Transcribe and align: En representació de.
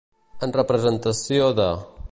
En 0.47 0.53
representació 0.55 1.51
de. 1.61 1.71